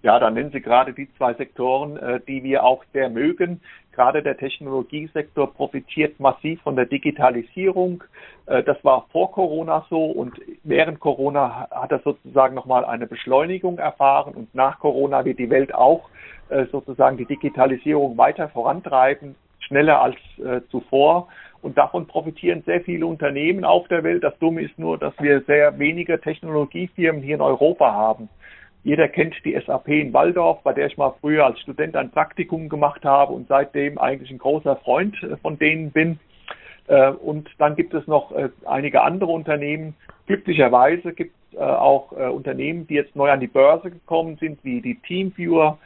Ja, 0.02 0.20
dann 0.20 0.34
nennen 0.34 0.52
Sie 0.52 0.60
gerade 0.60 0.92
die 0.92 1.12
zwei 1.16 1.34
Sektoren, 1.34 1.96
äh, 1.96 2.20
die 2.26 2.44
wir 2.44 2.62
auch 2.62 2.84
sehr 2.92 3.10
mögen. 3.10 3.60
Gerade 3.92 4.22
der 4.22 4.36
Technologiesektor 4.36 5.52
profitiert 5.52 6.20
massiv 6.20 6.62
von 6.62 6.76
der 6.76 6.86
Digitalisierung. 6.86 8.04
Äh, 8.46 8.62
das 8.62 8.82
war 8.84 9.06
vor 9.10 9.32
Corona 9.32 9.84
so 9.90 10.04
und 10.04 10.40
während 10.62 11.00
Corona 11.00 11.66
hat 11.70 11.90
er 11.90 11.98
sozusagen 12.00 12.54
nochmal 12.54 12.84
eine 12.84 13.08
Beschleunigung 13.08 13.78
erfahren 13.78 14.34
und 14.34 14.54
nach 14.54 14.78
Corona 14.78 15.24
wird 15.24 15.40
die 15.40 15.50
Welt 15.50 15.74
auch 15.74 16.08
äh, 16.48 16.66
sozusagen 16.66 17.16
die 17.16 17.26
Digitalisierung 17.26 18.16
weiter 18.16 18.48
vorantreiben, 18.50 19.34
schneller 19.58 20.00
als 20.00 20.16
zuvor. 20.70 21.28
Und 21.60 21.76
davon 21.76 22.06
profitieren 22.06 22.62
sehr 22.64 22.80
viele 22.82 23.04
Unternehmen 23.04 23.64
auf 23.64 23.88
der 23.88 24.04
Welt. 24.04 24.22
Das 24.22 24.38
Dumme 24.38 24.62
ist 24.62 24.78
nur, 24.78 24.96
dass 24.96 25.12
wir 25.18 25.42
sehr 25.42 25.76
wenige 25.78 26.20
Technologiefirmen 26.20 27.20
hier 27.20 27.34
in 27.34 27.40
Europa 27.40 27.92
haben. 27.92 28.28
Jeder 28.88 29.06
kennt 29.06 29.34
die 29.44 29.52
SAP 29.52 29.88
in 29.88 30.14
Waldorf, 30.14 30.62
bei 30.62 30.72
der 30.72 30.86
ich 30.86 30.96
mal 30.96 31.12
früher 31.20 31.44
als 31.44 31.60
Student 31.60 31.94
ein 31.94 32.10
Praktikum 32.10 32.70
gemacht 32.70 33.04
habe 33.04 33.34
und 33.34 33.46
seitdem 33.46 33.98
eigentlich 33.98 34.30
ein 34.30 34.38
großer 34.38 34.76
Freund 34.76 35.14
äh, 35.22 35.36
von 35.36 35.58
denen 35.58 35.90
bin. 35.90 36.18
Äh, 36.86 37.10
und 37.10 37.50
dann 37.58 37.76
gibt 37.76 37.92
es 37.92 38.06
noch 38.06 38.32
äh, 38.32 38.48
einige 38.64 39.02
andere 39.02 39.30
Unternehmen. 39.30 39.94
Glücklicherweise 40.26 41.12
gibt 41.12 41.34
es 41.52 41.58
auch 41.58 42.12
Unternehmen, 42.12 42.86
die 42.86 42.94
jetzt 42.94 43.16
neu 43.16 43.30
an 43.30 43.40
die 43.40 43.46
Börse 43.46 43.90
gekommen 43.90 44.36
sind, 44.38 44.62
wie 44.64 44.82
die 44.82 44.96
Teamviewer, 44.96 45.78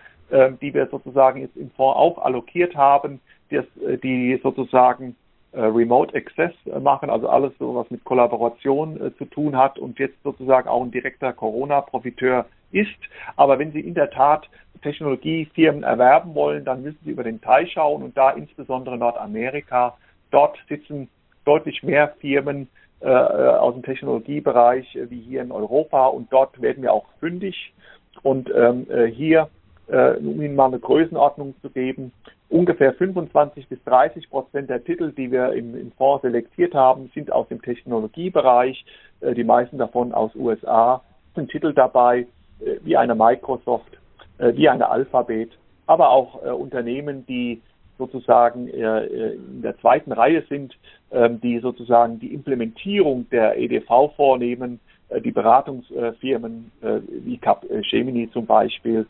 die 0.60 0.74
wir 0.74 0.88
sozusagen 0.88 1.40
jetzt 1.40 1.56
im 1.56 1.70
Fonds 1.70 1.96
auch 1.96 2.18
allokiert 2.18 2.74
haben, 2.74 3.20
die 3.50 4.40
sozusagen 4.42 5.14
Remote 5.54 6.14
Access 6.16 6.52
machen, 6.80 7.10
also 7.10 7.28
alles 7.28 7.52
so, 7.58 7.74
was 7.74 7.90
mit 7.90 8.04
Kollaboration 8.04 9.12
zu 9.18 9.26
tun 9.26 9.56
hat 9.56 9.78
und 9.78 9.98
jetzt 9.98 10.22
sozusagen 10.22 10.68
auch 10.68 10.82
ein 10.82 10.90
direkter 10.90 11.32
Corona-Profiteur 11.32 12.46
ist. 12.70 12.88
Aber 13.36 13.58
wenn 13.58 13.72
Sie 13.72 13.80
in 13.80 13.94
der 13.94 14.10
Tat 14.10 14.48
Technologiefirmen 14.82 15.82
erwerben 15.82 16.34
wollen, 16.34 16.64
dann 16.64 16.82
müssen 16.82 16.98
Sie 17.04 17.10
über 17.10 17.24
den 17.24 17.40
Teich 17.40 17.72
schauen 17.72 18.02
und 18.02 18.16
da 18.16 18.30
insbesondere 18.30 18.98
Nordamerika. 18.98 19.96
Dort 20.30 20.58
sitzen 20.68 21.08
deutlich 21.44 21.82
mehr 21.82 22.08
Firmen 22.20 22.68
äh, 23.00 23.08
aus 23.08 23.74
dem 23.74 23.82
Technologiebereich 23.82 24.94
äh, 24.96 25.10
wie 25.10 25.20
hier 25.20 25.42
in 25.42 25.52
Europa 25.52 26.06
und 26.06 26.32
dort 26.32 26.60
werden 26.60 26.82
wir 26.82 26.92
auch 26.92 27.06
fündig. 27.20 27.72
Und 28.22 28.52
ähm, 28.54 28.86
äh, 28.90 29.06
hier, 29.06 29.48
äh, 29.88 30.12
um 30.16 30.42
Ihnen 30.42 30.54
mal 30.54 30.66
eine 30.66 30.78
Größenordnung 30.78 31.54
zu 31.62 31.70
geben, 31.70 32.12
ungefähr 32.52 32.92
25 32.92 33.68
bis 33.68 33.82
30 33.84 34.28
Prozent 34.30 34.70
der 34.70 34.84
Titel, 34.84 35.12
die 35.12 35.32
wir 35.32 35.52
im, 35.52 35.74
im 35.74 35.92
Fonds 35.92 36.22
selektiert 36.22 36.74
haben, 36.74 37.10
sind 37.14 37.32
aus 37.32 37.48
dem 37.48 37.62
Technologiebereich. 37.62 38.84
Äh, 39.20 39.34
die 39.34 39.44
meisten 39.44 39.78
davon 39.78 40.12
aus 40.12 40.34
USA 40.34 41.02
sind 41.34 41.50
Titel 41.50 41.72
dabei, 41.72 42.26
äh, 42.60 42.76
wie 42.82 42.96
eine 42.96 43.14
Microsoft, 43.14 43.98
äh, 44.38 44.52
wie 44.54 44.68
eine 44.68 44.88
Alphabet, 44.88 45.50
aber 45.86 46.10
auch 46.10 46.44
äh, 46.44 46.50
Unternehmen, 46.50 47.24
die 47.26 47.60
sozusagen 47.98 48.68
äh, 48.68 49.04
in 49.04 49.62
der 49.62 49.78
zweiten 49.78 50.12
Reihe 50.12 50.42
sind, 50.48 50.76
ähm, 51.10 51.40
die 51.40 51.58
sozusagen 51.60 52.18
die 52.18 52.34
Implementierung 52.34 53.28
der 53.30 53.58
EDV 53.58 54.12
vornehmen, 54.16 54.80
äh, 55.08 55.20
die 55.20 55.30
Beratungsfirmen 55.30 56.72
äh, 56.82 57.00
wie 57.08 57.38
Capgemini 57.38 58.30
zum 58.32 58.46
Beispiel 58.46 59.06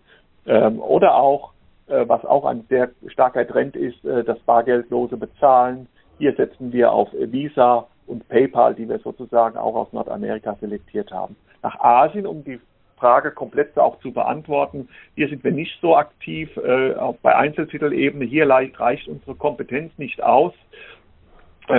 ähm, 0.47 0.81
oder 0.81 1.15
auch, 1.17 1.53
was 1.87 2.25
auch 2.25 2.45
ein 2.45 2.65
sehr 2.69 2.91
starker 3.09 3.47
Trend 3.47 3.77
ist, 3.77 3.99
das 4.03 4.39
bargeldlose 4.41 5.17
Bezahlen. 5.17 5.89
Hier 6.19 6.35
setzen 6.35 6.73
wir 6.73 6.93
auf 6.93 7.09
Visa 7.13 7.87
und 8.07 8.29
PayPal, 8.29 8.75
die 8.75 8.89
wir 8.89 8.99
sozusagen 9.01 9.57
auch 9.57 9.75
aus 9.75 9.93
Nordamerika 9.93 10.57
selektiert 10.61 11.11
haben. 11.13 11.37
Nach 11.63 11.79
Asien, 11.81 12.27
um 12.27 12.45
die 12.45 12.61
Frage 13.03 13.33
komplett 13.33 13.77
auch 13.77 13.99
zu 13.99 14.13
beantworten. 14.13 14.89
Hier 15.17 15.29
sind 15.29 15.43
wir 15.43 15.51
nicht 15.51 15.77
so 15.81 15.97
aktiv 15.97 16.57
äh, 16.57 16.95
auch 16.95 17.17
bei 17.17 17.35
Einzeltitelebene. 17.35 18.25
Hier 18.25 18.49
reicht 18.49 19.09
unsere 19.09 19.35
Kompetenz 19.35 19.93
nicht 19.99 20.23
aus, 20.23 20.53
äh, 20.53 21.02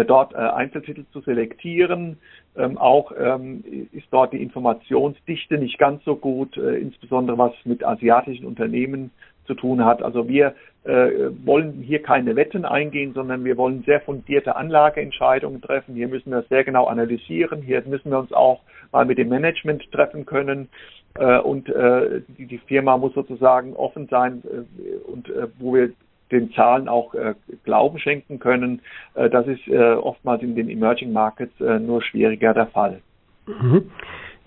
dort 0.08 0.34
äh, 0.34 0.38
Einzeltitel 0.38 1.06
zu 1.12 1.22
selektieren. 1.22 2.18
Ähm, 2.56 2.78
auch 2.78 3.12
ähm, 3.18 3.64
ist 3.92 4.08
dort 4.12 4.34
die 4.34 4.42
Informationsdichte 4.42 5.58
nicht 5.58 5.78
ganz 5.78 6.04
so 6.06 6.16
gut, 6.16 6.58
äh, 6.58 6.78
insbesondere 6.78 7.38
was 7.38 7.54
mit 7.66 7.84
asiatischen 7.84 8.46
Unternehmen 8.46 9.12
zu 9.46 9.56
tun 9.56 9.84
hat. 9.84 10.02
Also 10.02 10.28
wir 10.28 10.56
äh, 10.84 11.32
wollen 11.46 11.82
hier 11.82 12.02
keine 12.02 12.36
Wetten 12.36 12.66
eingehen, 12.66 13.14
sondern 13.14 13.44
wir 13.44 13.58
wollen 13.58 13.84
sehr 13.86 14.02
fundierte 14.02 14.56
Anlageentscheidungen 14.56 15.62
treffen. 15.62 15.96
Hier 15.96 16.08
müssen 16.08 16.32
wir 16.32 16.44
sehr 16.44 16.64
genau 16.64 16.86
analysieren. 16.86 17.62
Hier 17.62 17.82
müssen 17.86 18.12
wir 18.12 18.20
uns 18.20 18.32
auch 18.32 18.62
mal 18.92 19.06
mit 19.06 19.18
dem 19.18 19.30
Management 19.30 19.92
treffen 19.92 20.26
können. 20.26 20.70
Äh, 21.16 21.40
und 21.40 21.70
äh, 21.70 22.22
die, 22.38 22.48
die, 22.48 22.58
Firma 22.58 22.98
muss 22.98 23.14
sozusagen 23.14 23.76
offen 23.76 24.08
sein 24.10 24.44
äh, 24.46 25.12
und 25.12 25.30
äh, 25.30 25.48
wo 25.60 25.76
wir 25.76 25.92
den 26.32 26.52
Zahlen 26.54 26.88
auch 26.88 27.14
äh, 27.14 27.36
Glauben 27.64 28.00
schenken 28.00 28.40
können. 28.40 28.82
das 29.14 29.48
ist 29.48 29.68
oftmals 29.70 30.42
in 30.42 30.56
den 30.56 30.70
Emerging 30.70 31.14
Markets 31.14 31.54
nur 31.60 32.02
schwieriger 32.02 32.54
der 32.54 32.68
Fall. 32.68 33.02
Mhm. 33.48 33.84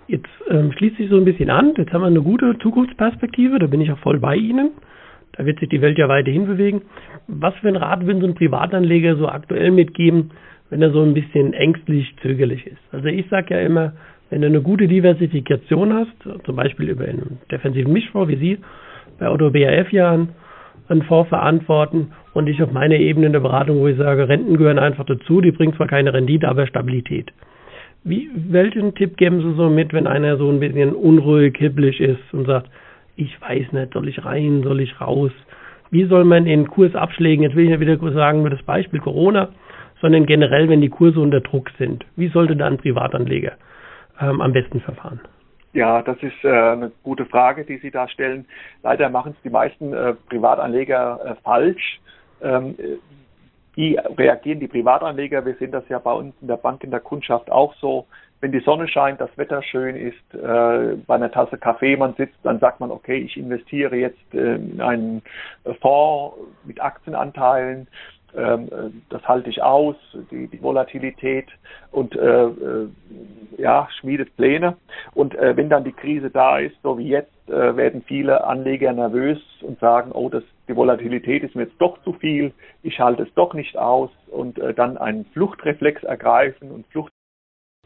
Jetzt 0.09 0.29
ähm, 0.49 0.73
schließt 0.73 0.97
sich 0.97 1.11
so 1.11 1.17
ein 1.17 1.25
bisschen 1.25 1.51
an. 1.51 1.75
Jetzt 1.77 1.93
haben 1.93 2.03
wir 2.03 2.07
eine 2.07 2.23
gute 2.23 2.59
Zukunftsperspektive. 2.59 3.59
Da 3.59 3.67
bin 3.67 3.81
ich 3.81 3.91
auch 3.91 3.99
voll 3.99 4.21
bei 4.21 4.37
Ihnen. 4.37 4.71
Da 5.33 5.45
wird 5.45 5.59
sich 5.59 5.69
die 5.69 5.81
Welt 5.81 5.99
ja 5.99 6.09
weiterhin 6.09 6.47
bewegen. 6.47 6.83
Was 7.27 7.55
für 7.57 7.69
ein 7.69 7.77
Rat 7.77 8.07
will 8.07 8.21
so 8.21 8.27
ein 8.27 8.35
Privatanleger 8.35 9.17
so 9.17 9.29
aktuell 9.29 9.71
mitgeben, 9.71 10.31
wenn 10.71 10.81
er 10.81 10.93
so 10.93 11.03
ein 11.03 11.13
bisschen 11.13 11.53
ängstlich, 11.53 12.15
zögerlich 12.23 12.67
ist? 12.67 12.81
Also 12.93 13.09
ich 13.09 13.29
sage 13.29 13.55
ja 13.55 13.61
immer, 13.61 13.93
wenn 14.31 14.41
du 14.41 14.47
eine 14.47 14.63
gute 14.63 14.89
Diversifikation 14.89 15.93
hast, 15.93 16.45
zum 16.45 16.57
Beispiel 16.57 16.89
über 16.89 17.05
einen 17.05 17.39
defensiven 17.51 17.93
Mischfonds, 17.93 18.31
wie 18.31 18.37
Sie 18.37 18.59
bei 19.19 19.29
Otto 19.29 19.51
BAF 19.51 19.93
ja 19.93 20.27
einen 20.89 21.03
Fonds 21.03 21.29
verantworten 21.29 22.13
und 22.35 22.49
ich 22.49 22.63
auf 22.63 22.73
meiner 22.73 22.97
Ebene 22.97 23.27
eine 23.27 23.41
Beratung, 23.41 23.79
wo 23.79 23.89
ich 23.89 23.97
sage, 23.97 24.29
Renten 24.29 24.57
gehören 24.57 24.79
einfach 24.79 25.05
dazu, 25.05 25.41
die 25.41 25.53
bringen 25.53 25.75
zwar 25.75 25.87
keine 25.87 26.13
Rendite, 26.13 26.49
aber 26.49 26.67
Stabilität. 26.67 27.33
Wie, 28.05 28.31
welchen 28.35 28.95
Tipp 28.95 29.17
geben 29.17 29.41
Sie 29.41 29.57
so 29.57 29.69
mit, 29.69 29.93
wenn 29.93 30.07
einer 30.07 30.37
so 30.37 30.49
ein 30.49 30.61
bisschen 30.61 30.95
unruhig, 30.95 31.57
hibbelig 31.59 32.01
ist 32.01 32.33
und 32.33 32.47
sagt, 32.47 32.71
ich 33.17 33.41
weiß 33.41 33.73
nicht, 33.73 33.93
soll 33.95 34.09
ich 34.09 34.25
rein, 34.25 34.63
soll 34.63 34.81
ich 34.81 35.01
raus? 35.01 35.33
Wie 35.91 36.05
soll 36.05 36.25
man 36.25 36.47
in 36.47 36.69
Kursabschlägen, 36.69 37.43
jetzt 37.43 37.57
will 37.57 37.65
ich 37.65 37.71
ja 37.71 37.81
wieder 37.81 37.99
sagen, 38.13 38.43
mit 38.43 38.53
das 38.53 38.63
Beispiel 38.63 39.01
Corona, 39.01 39.49
sondern 40.01 40.27
generell, 40.27 40.69
wenn 40.69 40.81
die 40.81 40.89
Kurse 40.89 41.21
unter 41.21 41.41
Druck 41.41 41.71
sind, 41.79 42.05
wie 42.17 42.29
sollte 42.29 42.55
da 42.55 42.67
ein 42.67 42.79
Privatanleger 42.79 43.53
ähm, 44.21 44.41
am 44.41 44.53
besten 44.53 44.81
verfahren? 44.81 45.21
Ja, 45.77 46.01
das 46.01 46.17
ist 46.23 46.43
äh, 46.43 46.49
eine 46.49 46.91
gute 47.03 47.27
Frage, 47.27 47.67
die 47.67 47.77
Sie 47.77 47.91
da 47.91 48.09
stellen. 48.09 48.47
Leider 48.83 49.11
machen 49.11 49.35
es 49.37 49.43
die 49.43 49.51
meisten 49.51 49.93
äh, 49.93 50.15
Privatanleger 50.15 51.21
äh, 51.23 51.35
falsch. 51.45 52.01
Ähm, 52.41 52.75
wie 53.75 53.99
reagieren 54.17 54.59
die 54.59 54.69
Privatanleger? 54.69 55.45
Wir 55.45 55.55
sehen 55.57 55.73
das 55.73 55.87
ja 55.91 55.99
bei 55.99 56.15
uns 56.15 56.35
in 56.41 56.49
der 56.49 56.57
Bank, 56.57 56.83
in 56.83 56.91
der 56.91 57.01
Kundschaft 57.01 57.53
auch 57.53 57.75
so. 57.75 58.07
Wenn 58.41 58.53
die 58.53 58.61
Sonne 58.61 58.89
scheint, 58.89 59.21
das 59.21 59.29
Wetter 59.37 59.63
schön 59.63 59.97
ist, 59.97 60.35
äh, 60.35 60.97
bei 61.07 61.15
einer 61.15 61.31
Tasse 61.31 61.59
Kaffee 61.59 61.99
man 61.99 62.15
sitzt, 62.15 62.39
dann 62.43 62.59
sagt 62.59 62.81
man, 62.81 62.91
okay, 62.91 63.19
ich 63.19 63.37
investiere 63.37 63.97
jetzt 63.97 64.35
äh, 64.35 64.55
in 64.55 64.81
einen 64.81 65.21
Fonds 65.83 66.39
mit 66.65 66.81
Aktienanteilen 66.81 67.87
das 68.37 69.27
halte 69.27 69.49
ich 69.49 69.63
aus, 69.63 69.97
die, 70.31 70.49
die 70.49 70.63
Volatilität 70.63 71.47
und 71.91 72.15
äh, 72.17 72.45
äh, 72.45 72.89
ja, 73.57 73.89
schmiedet 73.99 74.37
Pläne. 74.37 74.77
Und 75.15 75.35
äh, 75.35 75.57
wenn 75.57 75.71
dann 75.71 75.85
die 75.85 75.93
Krise 75.93 76.31
da 76.31 76.59
ist, 76.59 76.77
so 76.83 76.99
wie 76.99 77.09
jetzt, 77.09 77.33
äh, 77.49 77.77
werden 77.77 78.03
viele 78.07 78.45
Anleger 78.45 78.93
nervös 78.93 79.39
und 79.63 79.79
sagen, 79.79 80.13
oh, 80.13 80.29
das, 80.29 80.43
die 80.69 80.77
Volatilität 80.77 81.45
ist 81.45 81.55
mir 81.55 81.63
jetzt 81.65 81.81
doch 81.81 82.03
zu 82.03 82.13
viel, 82.13 82.53
ich 82.83 83.01
halte 83.01 83.23
es 83.23 83.35
doch 83.35 83.55
nicht 83.55 83.79
aus 83.79 84.11
und 84.29 84.59
äh, 84.59 84.75
dann 84.75 84.99
einen 84.99 85.25
Fluchtreflex 85.27 86.03
ergreifen 86.05 86.71
und 86.71 86.87
Flucht 86.89 87.13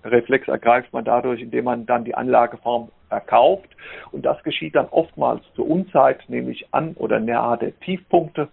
Reflex 0.04 0.48
ergreift 0.48 0.92
man 0.92 1.04
dadurch, 1.04 1.40
indem 1.40 1.64
man 1.64 1.86
dann 1.86 2.04
die 2.04 2.14
Anlageform 2.14 2.88
verkauft. 3.08 3.68
Und 4.12 4.24
das 4.24 4.42
geschieht 4.42 4.74
dann 4.74 4.86
oftmals 4.90 5.42
zur 5.54 5.68
Unzeit, 5.68 6.20
nämlich 6.28 6.66
an 6.72 6.94
oder 6.94 7.20
nahe 7.20 7.58
der 7.58 7.78
Tiefpunkte. 7.80 8.48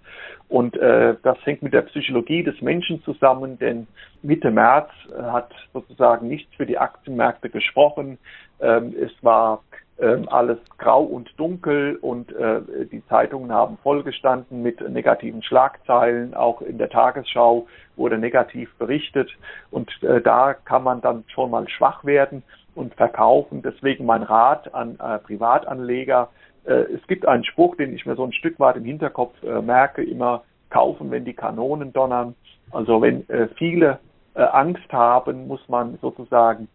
Und 0.50 0.77
äh, 0.77 1.16
das 1.24 1.38
hängt 1.46 1.62
mit 1.62 1.74
der 1.74 1.84
Psychologie 1.84 2.44
des 2.44 2.62
Menschen 2.62 3.01
zusammen, 3.04 3.60
denn 3.60 3.88
Mitte 4.22 4.51
März 4.51 4.89
äh, 5.10 5.22
hat 5.22 5.51
sozusagen 5.74 6.27
nichts 6.27 6.54
für 6.56 6.66
die 6.66 6.77
Aktienmärkte 6.77 7.50
gesprochen. 7.50 8.18
Ähm, 8.60 8.96
es 9.00 9.12
war 9.22 9.63
ähm, 10.00 10.30
alles 10.30 10.60
grau 10.77 11.04
und 11.04 11.32
dunkel 11.38 11.98
und 12.01 12.32
äh, 12.36 12.62
die 12.92 13.04
Zeitungen 13.08 13.51
haben 13.51 13.77
vollgestanden 13.82 14.62
mit 14.62 14.80
negativen 14.88 15.42
Schlagzeilen. 15.42 16.36
Auch 16.36 16.62
in 16.62 16.77
der 16.77 16.89
Tagesschau 16.89 17.68
wurde 17.96 18.20
negativ 18.20 18.74
berichtet 18.77 19.32
und 19.72 19.92
äh, 20.04 20.22
da 20.22 20.54
kann 20.54 20.84
man 20.84 21.01
dann 21.01 21.24
schon 21.27 21.50
mal 21.50 21.68
schwach 21.68 22.06
werden 22.06 22.44
und 22.75 22.94
verkaufen. 22.94 23.63
Deswegen 23.63 24.06
mein 24.06 24.22
Rat 24.22 24.74
an 24.74 25.00
äh, 25.00 25.18
Privatanleger. 25.18 26.30
Äh, 26.66 26.74
es 26.94 27.06
gibt 27.08 27.27
einen 27.27 27.44
Spruch, 27.44 27.75
den 27.75 27.94
ich 27.96 28.06
mir 28.06 28.16
so 28.16 28.24
ein 28.24 28.34
Stück 28.34 28.60
weit 28.60 28.77
im 28.77 28.86
Hinterkopf 28.86 29.42
äh, 29.42 29.62
merke, 29.62 30.04
immer 30.04 30.44
kaufen, 30.70 31.10
wenn 31.10 31.25
die 31.25 31.34
Kanonen 31.34 31.92
donnern. 31.92 32.36
Also 32.72 33.01
wenn 33.01 33.27
äh, 33.30 33.48
viele 33.56 34.00
Angst 34.36 34.94
haben, 34.94 35.48
muss 35.48 35.68
man 35.68 35.98
sozusagen 36.00 36.68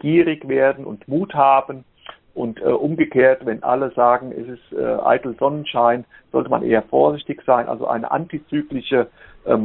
gierig 0.00 0.48
werden 0.48 0.84
und 0.84 1.06
Mut 1.06 1.32
haben 1.32 1.84
und 2.34 2.60
äh, 2.60 2.64
umgekehrt, 2.64 3.46
wenn 3.46 3.62
alle 3.62 3.90
sagen, 3.92 4.32
es 4.32 4.48
ist 4.48 4.72
äh, 4.78 4.84
eitel 5.04 5.36
Sonnenschein, 5.38 6.04
sollte 6.32 6.50
man 6.50 6.62
eher 6.62 6.82
vorsichtig 6.82 7.42
sein. 7.46 7.68
Also 7.68 7.86
eine 7.86 8.10
antizyklische 8.10 9.08
äh, 9.44 9.56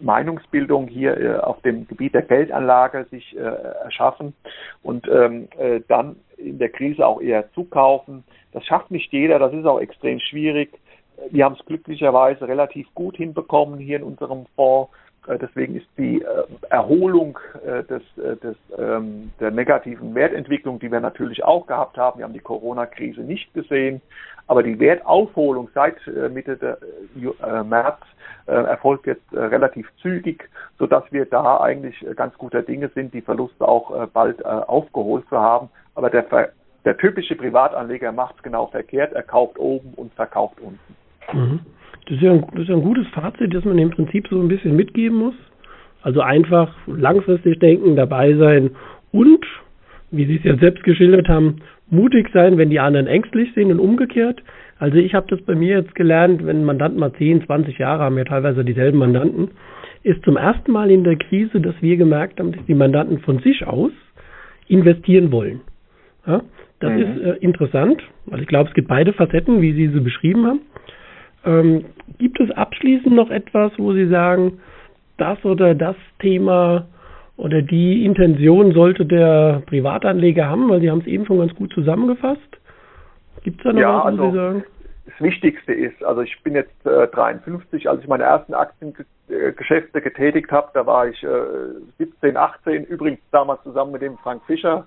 Meinungsbildung 0.00 0.88
hier 0.88 1.16
äh, 1.16 1.38
auf 1.38 1.60
dem 1.62 1.86
Gebiet 1.88 2.14
der 2.14 2.22
Geldanlage 2.22 3.06
sich 3.10 3.36
äh, 3.36 3.40
erschaffen 3.40 4.34
und 4.82 5.08
ähm, 5.08 5.48
äh, 5.58 5.80
dann 5.88 6.16
in 6.36 6.58
der 6.58 6.68
Krise 6.68 7.06
auch 7.06 7.20
eher 7.20 7.50
zukaufen. 7.52 8.24
Das 8.52 8.64
schafft 8.64 8.90
nicht 8.90 9.12
jeder, 9.12 9.38
das 9.38 9.52
ist 9.52 9.64
auch 9.64 9.80
extrem 9.80 10.20
schwierig. 10.20 10.70
Wir 11.30 11.44
haben 11.44 11.56
es 11.58 11.66
glücklicherweise 11.66 12.46
relativ 12.46 12.86
gut 12.94 13.16
hinbekommen 13.16 13.78
hier 13.78 13.96
in 13.96 14.04
unserem 14.04 14.46
Fonds 14.54 14.90
deswegen 15.26 15.76
ist 15.76 15.86
die 15.96 16.22
äh, 16.22 16.26
Erholung 16.70 17.38
äh, 17.64 17.82
des, 17.84 18.02
des, 18.16 18.56
ähm, 18.78 19.30
der 19.40 19.50
negativen 19.50 20.14
Wertentwicklung, 20.14 20.78
die 20.78 20.90
wir 20.90 21.00
natürlich 21.00 21.44
auch 21.44 21.66
gehabt 21.66 21.96
haben, 21.98 22.18
wir 22.18 22.24
haben 22.24 22.32
die 22.32 22.38
Corona-Krise 22.38 23.20
nicht 23.22 23.52
gesehen, 23.54 24.00
aber 24.46 24.62
die 24.62 24.78
Wertaufholung 24.78 25.68
seit 25.74 25.96
Mitte 26.32 26.78
März 27.64 27.98
erfolgt 28.46 29.06
jetzt 29.06 29.30
relativ 29.30 29.86
zügig, 30.00 30.48
sodass 30.78 31.04
wir 31.10 31.26
da 31.26 31.60
eigentlich 31.60 32.02
ganz 32.16 32.32
guter 32.38 32.62
Dinge 32.62 32.88
sind, 32.94 33.12
die 33.12 33.20
Verluste 33.20 33.68
auch 33.68 34.06
bald 34.06 34.42
aufgeholt 34.46 35.28
zu 35.28 35.38
haben. 35.38 35.68
Aber 35.94 36.08
der, 36.08 36.24
der 36.86 36.96
typische 36.96 37.36
Privatanleger 37.36 38.10
macht 38.10 38.36
es 38.36 38.42
genau 38.42 38.68
verkehrt, 38.68 39.12
er 39.12 39.22
kauft 39.22 39.58
oben 39.58 39.92
und 39.96 40.14
verkauft 40.14 40.58
unten. 40.60 40.96
Mhm. 41.30 41.60
Das 42.08 42.16
ist, 42.16 42.22
ja 42.22 42.32
ein, 42.32 42.44
das 42.52 42.62
ist 42.62 42.68
ja 42.68 42.74
ein 42.74 42.82
gutes 42.82 43.06
Fazit, 43.08 43.52
das 43.52 43.64
man 43.66 43.76
im 43.76 43.90
Prinzip 43.90 44.28
so 44.28 44.40
ein 44.40 44.48
bisschen 44.48 44.74
mitgeben 44.74 45.18
muss. 45.18 45.34
Also 46.00 46.22
einfach 46.22 46.74
langfristig 46.86 47.58
denken, 47.58 47.96
dabei 47.96 48.34
sein 48.34 48.70
und, 49.12 49.44
wie 50.10 50.24
Sie 50.24 50.36
es 50.36 50.44
ja 50.44 50.56
selbst 50.56 50.84
geschildert 50.84 51.28
haben, 51.28 51.56
mutig 51.90 52.30
sein, 52.32 52.56
wenn 52.56 52.70
die 52.70 52.80
anderen 52.80 53.06
ängstlich 53.06 53.52
sind 53.54 53.70
und 53.70 53.78
umgekehrt. 53.78 54.42
Also 54.78 54.96
ich 54.96 55.14
habe 55.14 55.26
das 55.28 55.42
bei 55.42 55.54
mir 55.54 55.76
jetzt 55.78 55.94
gelernt, 55.94 56.46
wenn 56.46 56.64
Mandanten 56.64 56.98
mal 56.98 57.12
10, 57.12 57.44
20 57.44 57.76
Jahre 57.78 58.04
haben, 58.04 58.16
ja 58.16 58.24
teilweise 58.24 58.64
dieselben 58.64 58.98
Mandanten, 58.98 59.50
ist 60.02 60.22
zum 60.24 60.36
ersten 60.36 60.72
Mal 60.72 60.90
in 60.90 61.04
der 61.04 61.16
Krise, 61.16 61.60
dass 61.60 61.74
wir 61.82 61.96
gemerkt 61.96 62.40
haben, 62.40 62.52
dass 62.52 62.64
die 62.66 62.74
Mandanten 62.74 63.18
von 63.18 63.40
sich 63.40 63.66
aus 63.66 63.90
investieren 64.68 65.30
wollen. 65.30 65.60
Ja, 66.26 66.42
das 66.80 66.92
mhm. 66.92 66.98
ist 66.98 67.20
äh, 67.20 67.36
interessant, 67.40 68.02
weil 68.26 68.40
ich 68.40 68.46
glaube, 68.46 68.68
es 68.68 68.74
gibt 68.74 68.88
beide 68.88 69.12
Facetten, 69.12 69.60
wie 69.60 69.72
Sie 69.72 69.88
sie 69.88 70.00
beschrieben 70.00 70.46
haben. 70.46 70.60
Ähm, 71.44 71.84
gibt 72.18 72.40
es 72.40 72.50
abschließend 72.50 73.14
noch 73.14 73.30
etwas, 73.30 73.72
wo 73.78 73.92
Sie 73.92 74.08
sagen, 74.08 74.60
das 75.16 75.44
oder 75.44 75.74
das 75.74 75.96
Thema 76.20 76.86
oder 77.36 77.62
die 77.62 78.04
Intention 78.04 78.72
sollte 78.72 79.06
der 79.06 79.62
Privatanleger 79.66 80.48
haben, 80.48 80.68
weil 80.68 80.80
Sie 80.80 80.90
haben 80.90 81.00
es 81.00 81.06
eben 81.06 81.24
schon 81.26 81.38
ganz 81.38 81.54
gut 81.54 81.72
zusammengefasst. 81.72 82.40
Gibt 83.44 83.58
es 83.60 83.64
da 83.64 83.72
noch 83.72 83.80
ja, 83.80 83.94
was, 83.96 84.02
wo 84.02 84.06
also, 84.06 84.30
Sie 84.30 84.36
sagen? 84.36 84.64
Das 85.06 85.20
Wichtigste 85.20 85.72
ist, 85.72 86.04
also 86.04 86.20
ich 86.20 86.42
bin 86.42 86.54
jetzt 86.54 86.86
äh, 86.86 87.06
53, 87.08 87.88
als 87.88 88.02
ich 88.02 88.08
meine 88.08 88.24
ersten 88.24 88.54
Aktiengeschäfte 88.54 90.02
getätigt 90.02 90.50
habe, 90.52 90.68
da 90.74 90.84
war 90.84 91.08
ich 91.08 91.22
äh, 91.22 91.28
17, 91.98 92.36
18, 92.36 92.84
übrigens 92.84 93.20
damals 93.30 93.62
zusammen 93.62 93.92
mit 93.92 94.02
dem 94.02 94.18
Frank 94.18 94.42
Fischer, 94.46 94.86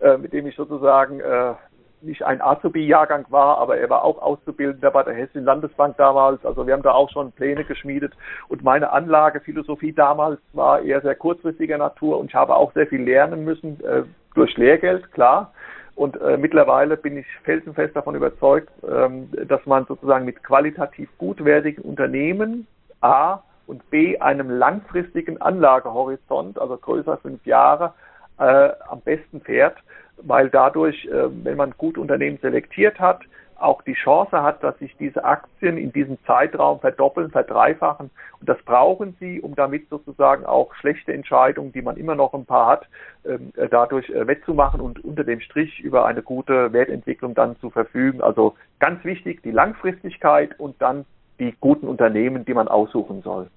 äh, 0.00 0.18
mit 0.18 0.32
dem 0.32 0.46
ich 0.46 0.56
sozusagen 0.56 1.20
äh, 1.20 1.54
nicht 2.02 2.22
ein 2.24 2.40
Azubi-Jahrgang 2.40 3.26
war, 3.30 3.58
aber 3.58 3.78
er 3.78 3.90
war 3.90 4.04
auch 4.04 4.20
Auszubildender 4.20 4.90
bei 4.90 5.02
der 5.02 5.14
Hessischen 5.14 5.44
Landesbank 5.44 5.96
damals. 5.96 6.44
Also 6.44 6.66
wir 6.66 6.74
haben 6.74 6.82
da 6.82 6.92
auch 6.92 7.10
schon 7.10 7.32
Pläne 7.32 7.64
geschmiedet. 7.64 8.12
Und 8.48 8.62
meine 8.62 8.92
Anlagephilosophie 8.92 9.92
damals 9.92 10.40
war 10.52 10.82
eher 10.82 11.00
sehr 11.00 11.14
kurzfristiger 11.14 11.78
Natur 11.78 12.18
und 12.18 12.26
ich 12.26 12.34
habe 12.34 12.54
auch 12.56 12.72
sehr 12.72 12.86
viel 12.86 13.02
lernen 13.02 13.44
müssen 13.44 13.82
äh, 13.84 14.02
durch 14.34 14.56
Lehrgeld, 14.56 15.10
klar. 15.12 15.52
Und 15.94 16.20
äh, 16.20 16.38
mittlerweile 16.38 16.96
bin 16.96 17.18
ich 17.18 17.26
felsenfest 17.44 17.94
davon 17.94 18.14
überzeugt, 18.14 18.70
ähm, 18.88 19.28
dass 19.46 19.64
man 19.66 19.84
sozusagen 19.86 20.24
mit 20.24 20.42
qualitativ 20.42 21.08
gutwertigen 21.18 21.84
Unternehmen 21.84 22.66
A 23.02 23.40
und 23.66 23.88
B 23.90 24.18
einem 24.18 24.50
langfristigen 24.50 25.40
Anlagehorizont, 25.40 26.58
also 26.58 26.76
größer 26.76 27.18
fünf 27.18 27.44
Jahre, 27.44 27.92
äh, 28.38 28.70
am 28.88 29.00
besten 29.02 29.40
fährt 29.42 29.76
weil 30.24 30.50
dadurch, 30.50 31.04
äh, 31.06 31.28
wenn 31.44 31.56
man 31.56 31.72
gut 31.76 31.98
Unternehmen 31.98 32.38
selektiert 32.40 33.00
hat, 33.00 33.20
auch 33.62 33.82
die 33.82 33.94
Chance 33.94 34.42
hat, 34.42 34.62
dass 34.62 34.78
sich 34.78 34.96
diese 34.96 35.24
Aktien 35.24 35.76
in 35.76 35.92
diesem 35.92 36.18
Zeitraum 36.26 36.80
verdoppeln, 36.80 37.30
verdreifachen. 37.30 38.10
Und 38.40 38.48
das 38.48 38.60
brauchen 38.64 39.16
sie, 39.20 39.40
um 39.40 39.54
damit 39.54 39.88
sozusagen 39.88 40.44
auch 40.44 40.74
schlechte 40.74 41.12
Entscheidungen, 41.12 41.72
die 41.72 41.82
man 41.82 41.96
immer 41.96 42.14
noch 42.14 42.34
ein 42.34 42.44
paar 42.44 42.66
hat, 42.66 42.88
ähm, 43.24 43.52
äh, 43.56 43.68
dadurch 43.68 44.10
äh, 44.10 44.26
wettzumachen 44.26 44.80
und 44.80 45.04
unter 45.04 45.24
dem 45.24 45.40
Strich 45.40 45.80
über 45.80 46.06
eine 46.06 46.22
gute 46.22 46.72
Wertentwicklung 46.72 47.34
dann 47.34 47.56
zu 47.60 47.70
verfügen. 47.70 48.20
Also 48.20 48.56
ganz 48.80 49.04
wichtig, 49.04 49.42
die 49.42 49.52
Langfristigkeit 49.52 50.58
und 50.58 50.80
dann 50.82 51.04
die 51.38 51.54
guten 51.60 51.86
Unternehmen, 51.86 52.44
die 52.44 52.54
man 52.54 52.68
aussuchen 52.68 53.22
soll. 53.22 53.48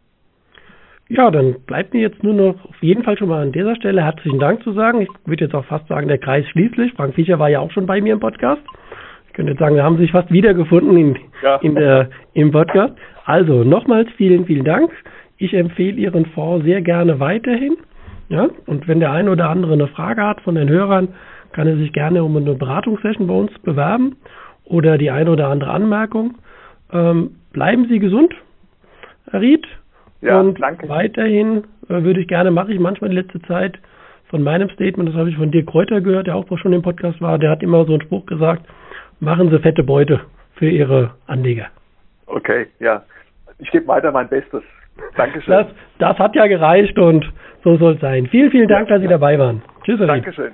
Ja, 1.08 1.30
dann 1.30 1.56
bleibt 1.68 1.94
mir 1.94 2.02
jetzt 2.02 2.24
nur 2.24 2.34
noch 2.34 2.66
auf 2.66 2.82
jeden 2.82 3.04
Fall 3.04 3.18
schon 3.18 3.30
mal 3.30 3.44
an 3.44 3.52
dieser 3.52 3.76
Stelle 3.76 4.04
herzlichen 4.04 4.40
Dank 4.40 4.64
zu 4.64 4.74
sagen. 4.74 5.02
Ich 5.02 5.10
würde 5.26 5.46
jetzt 5.46 5.54
auch 5.54 5.66
fast 5.66 5.88
sagen, 5.88 6.08
der 6.08 6.18
Kreis 6.18 6.48
schließlich. 6.48 6.94
Frank 6.94 7.14
Fischer 7.14 7.38
war 7.38 7.50
ja 7.50 7.60
auch 7.60 7.72
schon 7.72 7.86
bei 7.86 8.02
mir 8.02 8.14
im 8.14 8.20
Podcast. 8.20 8.62
Ich 9.28 9.34
könnte 9.34 9.52
jetzt 9.52 9.60
sagen, 9.60 9.76
wir 9.76 9.84
haben 9.84 9.98
sich 9.98 10.12
fast 10.12 10.32
wiedergefunden 10.32 10.98
in, 10.98 11.18
ja. 11.44 11.58
in 11.58 11.76
der, 11.76 12.10
im 12.34 12.52
Podcast. 12.52 12.94
Also 13.26 13.64
nochmals 13.64 14.10
vielen, 14.18 14.46
vielen 14.46 14.66
Dank. 14.66 14.92
Ich 15.38 15.54
empfehle 15.54 15.98
Ihren 15.98 16.26
Fonds 16.28 16.66
sehr 16.66 16.82
gerne 16.82 17.20
weiterhin. 17.20 17.78
Ja, 18.30 18.50
und 18.66 18.88
wenn 18.88 19.00
der 19.00 19.12
eine 19.12 19.30
oder 19.30 19.50
andere 19.50 19.74
eine 19.74 19.88
Frage 19.88 20.24
hat 20.24 20.42
von 20.42 20.56
den 20.56 20.70
Hörern, 20.70 21.10
kann 21.52 21.68
er 21.68 21.78
sich 21.78 21.94
gerne 21.94 22.24
um 22.24 22.36
eine 22.36 22.56
Beratungssession 22.56 23.28
bei 23.28 23.34
uns 23.36 23.52
bewerben 23.60 24.16
oder 24.64 24.98
die 24.98 25.12
eine 25.12 25.30
oder 25.30 25.50
andere 25.50 25.70
Anmerkung. 25.70 26.36
Ähm, 26.92 27.36
bleiben 27.54 27.88
Sie 27.88 28.00
gesund, 28.00 28.34
Herr 29.30 29.42
Ried. 29.42 29.68
Ja, 30.22 30.40
und 30.40 30.60
danke. 30.60 30.90
weiterhin 30.90 31.64
äh, 31.88 32.04
würde 32.04 32.22
ich 32.22 32.28
gerne, 32.28 32.52
mache 32.52 32.74
ich 32.74 32.80
manchmal 32.80 33.12
in 33.12 33.18
letzter 33.18 33.42
Zeit 33.44 33.78
von 34.30 34.44
meinem 34.44 34.70
Statement, 34.70 35.10
das 35.10 35.16
habe 35.16 35.30
ich 35.30 35.38
von 35.38 35.52
Dirk 35.52 35.68
Kräuter 35.68 36.02
gehört, 36.02 36.28
der 36.28 36.36
auch 36.36 36.46
schon 36.58 36.74
im 36.74 36.82
Podcast 36.82 37.22
war, 37.22 37.38
der 37.38 37.52
hat 37.52 37.62
immer 37.62 37.86
so 37.86 37.94
einen 37.94 38.02
Spruch 38.02 38.26
gesagt, 38.26 38.66
machen 39.20 39.50
Sie 39.50 39.60
fette 39.60 39.84
Beute 39.84 40.22
für 40.56 40.70
Ihre 40.70 41.12
Anleger. 41.28 41.68
Okay, 42.26 42.68
ja. 42.80 43.04
Ich 43.60 43.70
gebe 43.72 43.88
weiter 43.88 44.12
mein 44.12 44.28
Bestes. 44.28 44.64
Dankeschön. 45.16 45.54
Das, 45.54 45.68
das 46.00 46.18
hat 46.18 46.36
ja 46.36 46.48
gereicht 46.48 46.98
und 46.98 47.32
so 47.64 47.78
soll 47.78 47.96
es 47.96 48.02
sein. 48.02 48.28
Vielen, 48.28 48.52
vielen 48.52 48.68
Dank, 48.68 48.90
ja, 48.90 48.96
dass 48.96 49.02
Sie 49.02 49.08
dabei 49.08 49.38
waren. 49.38 49.62
Tschüss. 49.84 50.00
Dankeschön. 50.00 50.54